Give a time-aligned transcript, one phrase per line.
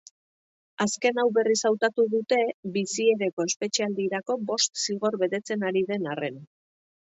[0.85, 2.41] Azken hau berriz hautatu dute
[2.79, 6.45] biziereko espetxealdirako bost zigor betetzen ari den arren.